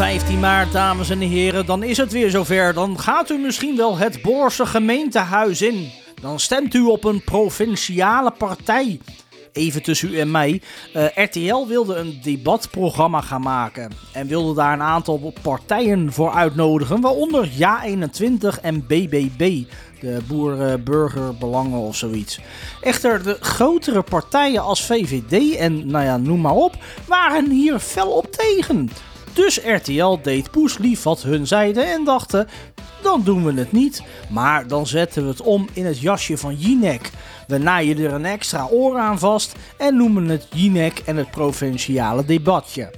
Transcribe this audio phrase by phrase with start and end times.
[0.00, 2.74] 15 maart, dames en heren, dan is het weer zover.
[2.74, 5.90] Dan gaat u misschien wel het Boorse gemeentehuis in.
[6.20, 9.00] Dan stemt u op een provinciale partij.
[9.52, 10.62] Even tussen u en mij.
[10.96, 13.92] Uh, RTL wilde een debatprogramma gaan maken.
[14.12, 17.00] En wilde daar een aantal partijen voor uitnodigen.
[17.00, 19.62] Waaronder Ja21 en BBB.
[20.00, 22.40] De Boeren-Burgerbelangen of zoiets.
[22.80, 26.76] Echter, de grotere partijen als VVD en nou ja, noem maar op,
[27.06, 28.90] waren hier fel op tegen.
[29.32, 32.48] Dus RTL deed poeslief wat hun zeiden en dachten,
[33.02, 34.02] dan doen we het niet.
[34.28, 37.10] Maar dan zetten we het om in het jasje van Jinek.
[37.46, 42.24] We naaien er een extra oor aan vast en noemen het Jinek en het provinciale
[42.24, 42.90] debatje.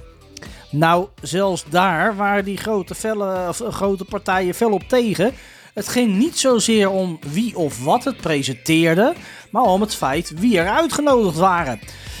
[0.69, 5.33] Nou, zelfs daar waren die grote, felle, of, grote partijen fel op tegen.
[5.73, 9.13] Het ging niet zozeer om wie of wat het presenteerde,
[9.51, 11.79] maar om het feit wie er uitgenodigd waren.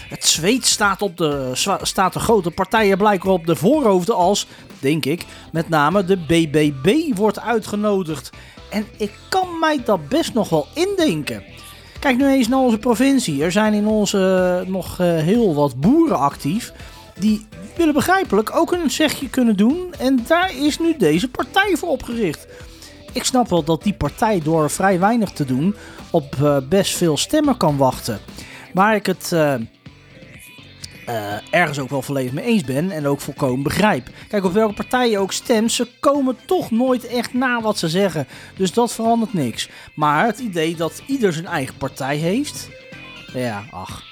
[0.09, 4.47] Het zweet staat, op de, staat de grote partijen blijkbaar op de voorhoofden als,
[4.79, 8.29] denk ik, met name de BBB wordt uitgenodigd.
[8.69, 11.43] En ik kan mij dat best nog wel indenken.
[11.99, 13.43] Kijk nu eens naar onze provincie.
[13.43, 16.73] Er zijn in onze uh, nog uh, heel wat boeren actief.
[17.19, 19.93] Die willen begrijpelijk ook een zegje kunnen doen.
[19.99, 22.47] En daar is nu deze partij voor opgericht.
[23.13, 25.75] Ik snap wel dat die partij door vrij weinig te doen
[26.11, 28.19] op uh, best veel stemmen kan wachten.
[28.73, 29.53] Waar ik het uh,
[31.51, 34.09] ergens ook wel volledig mee eens ben en ook volkomen begrijp.
[34.27, 37.89] Kijk, op welke partij je ook stemt, ze komen toch nooit echt na wat ze
[37.89, 38.27] zeggen.
[38.57, 39.69] Dus dat verandert niks.
[39.95, 42.69] Maar het idee dat ieder zijn eigen partij heeft,
[43.33, 44.03] ja, ach.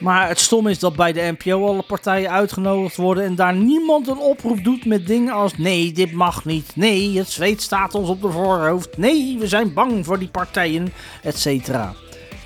[0.00, 4.08] Maar het stom is dat bij de NPO alle partijen uitgenodigd worden en daar niemand
[4.08, 8.08] een oproep doet met dingen als nee, dit mag niet, nee, het zweet staat ons
[8.08, 11.70] op de voorhoofd, nee, we zijn bang voor die partijen, etc.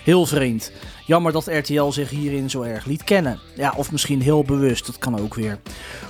[0.04, 0.72] Heel vreemd.
[1.06, 3.38] Jammer dat RTL zich hierin zo erg liet kennen.
[3.56, 5.58] Ja, of misschien heel bewust, dat kan ook weer.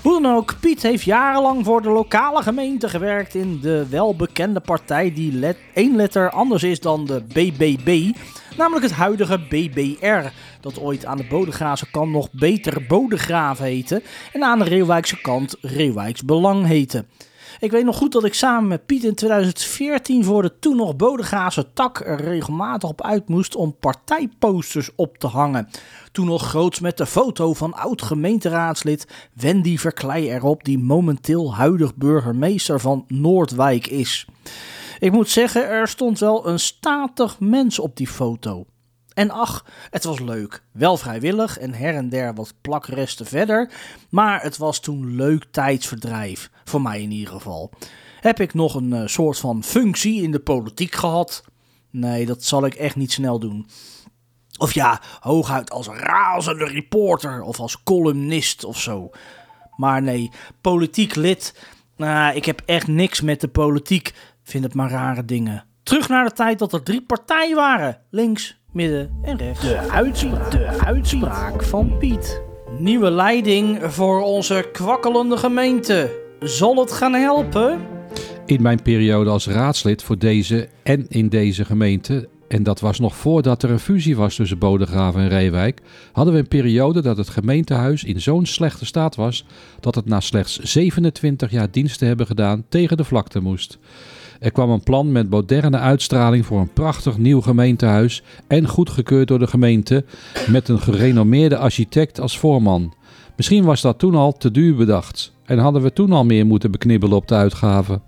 [0.03, 5.13] Hoe dan ook, Piet heeft jarenlang voor de lokale gemeente gewerkt in de welbekende partij
[5.13, 8.17] die één letter anders is dan de BBB.
[8.57, 10.29] Namelijk het huidige BBR,
[10.61, 15.57] dat ooit aan de Bodegraafse kant nog beter Bodegraaf heette en aan de Reeuwijkse kant
[15.61, 17.05] Reeuwijks Belang heette.
[17.59, 20.97] Ik weet nog goed dat ik samen met Piet in 2014 voor de toen nog
[20.97, 25.69] Bodegraafse tak er regelmatig op uit moest om partijposters op te hangen.
[26.13, 32.81] Toen nog groots met de foto van oud-gemeenteraadslid Wendy Verklei erop, die momenteel huidig burgemeester
[32.81, 34.27] van Noordwijk is.
[34.99, 38.67] Ik moet zeggen, er stond wel een statig mens op die foto.
[39.15, 40.63] En ach, het was leuk.
[40.73, 43.71] Wel vrijwillig en her en der wat plakresten verder.
[44.09, 46.51] Maar het was toen leuk tijdsverdrijf.
[46.65, 47.71] Voor mij in ieder geval.
[48.21, 51.45] Heb ik nog een uh, soort van functie in de politiek gehad?
[51.91, 53.67] Nee, dat zal ik echt niet snel doen.
[54.59, 59.11] Of ja, hooguit als razende reporter of als columnist of zo.
[59.77, 61.55] Maar nee, politiek lid.
[61.97, 64.15] Nou, ik heb echt niks met de politiek.
[64.43, 65.65] Vind het maar rare dingen.
[65.83, 69.61] Terug naar de tijd dat er drie partijen waren: links, midden en rechts.
[69.61, 72.43] De uitspraak, de uitspraak van Piet.
[72.79, 76.11] Nieuwe leiding voor onze kwakkelende gemeente.
[76.41, 77.81] Zal het gaan helpen?
[78.47, 83.17] In mijn periode als raadslid voor deze en in deze gemeente, en dat was nog
[83.17, 85.81] voordat er een fusie was tussen Bodegraven en Reewijk,
[86.13, 89.45] hadden we een periode dat het gemeentehuis in zo'n slechte staat was
[89.81, 93.79] dat het na slechts 27 jaar dienst te hebben gedaan tegen de vlakte moest.
[94.41, 99.39] Er kwam een plan met moderne uitstraling voor een prachtig nieuw gemeentehuis en goedgekeurd door
[99.39, 100.05] de gemeente
[100.49, 102.95] met een gerenommeerde architect als voorman.
[103.37, 106.71] Misschien was dat toen al te duur bedacht en hadden we toen al meer moeten
[106.71, 108.03] beknibbelen op de uitgaven.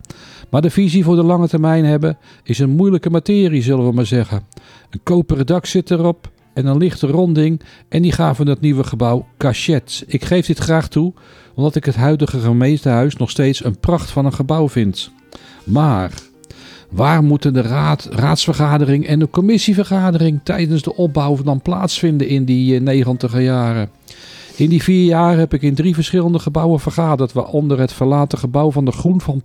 [0.50, 4.06] Maar de visie voor de lange termijn hebben is een moeilijke materie, zullen we maar
[4.06, 4.42] zeggen.
[4.90, 9.26] Een koperen dak zit erop en een lichte ronding en die gaven het nieuwe gebouw
[9.38, 10.04] cachet.
[10.06, 11.12] Ik geef dit graag toe,
[11.54, 15.10] omdat ik het huidige gemeentehuis nog steeds een pracht van een gebouw vind.
[15.64, 16.12] Maar
[16.90, 22.80] waar moeten de raad, raadsvergadering en de commissievergadering tijdens de opbouw dan plaatsvinden in die
[22.80, 23.90] negentiger jaren?
[24.56, 28.70] In die vier jaar heb ik in drie verschillende gebouwen vergaderd, waaronder het verlaten gebouw
[28.70, 29.42] van de Groen van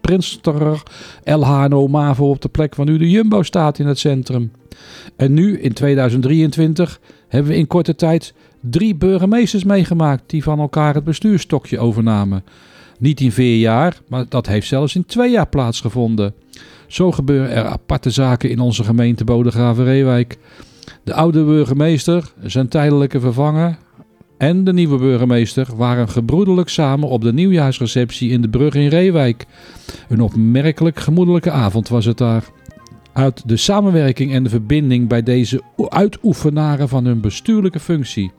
[0.00, 0.82] Prinsterer
[1.24, 4.52] LHNO Mavo op de plek waar nu de Jumbo staat in het centrum.
[5.16, 10.94] En nu, in 2023, hebben we in korte tijd drie burgemeesters meegemaakt die van elkaar
[10.94, 12.44] het bestuurstokje overnamen.
[12.98, 16.34] Niet in vier jaar, maar dat heeft zelfs in twee jaar plaatsgevonden.
[16.86, 20.38] Zo gebeuren er aparte zaken in onze gemeente Bodegraven-Reewijk.
[21.02, 23.78] De oude burgemeester, zijn tijdelijke vervanger
[24.38, 29.46] en de nieuwe burgemeester waren gebroedelijk samen op de nieuwjaarsreceptie in de brug in Reewijk.
[30.08, 32.44] Een opmerkelijk gemoedelijke avond was het daar.
[33.12, 38.32] Uit de samenwerking en de verbinding bij deze uitoefenaren van hun bestuurlijke functie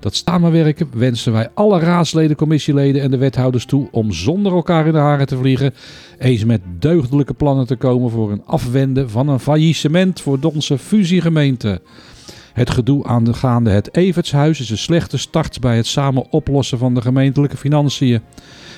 [0.00, 4.92] Dat samenwerken wensen wij alle raadsleden, commissieleden en de wethouders toe om zonder elkaar in
[4.92, 5.74] de haren te vliegen
[6.18, 11.80] eens met deugdelijke plannen te komen voor een afwenden van een faillissement voor onze fusiegemeente.
[12.56, 17.00] Het gedoe aangaande het Evertshuis is een slechte start bij het samen oplossen van de
[17.00, 18.20] gemeentelijke financiën.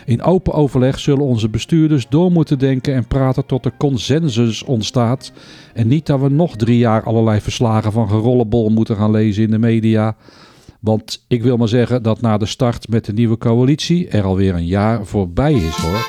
[0.05, 5.33] In open overleg zullen onze bestuurders door moeten denken en praten tot er consensus ontstaat.
[5.75, 9.51] En niet dat we nog drie jaar allerlei verslagen van gerollenbol moeten gaan lezen in
[9.51, 10.17] de media.
[10.81, 14.55] Want ik wil maar zeggen dat na de start met de nieuwe coalitie er alweer
[14.55, 16.07] een jaar voorbij is hoor.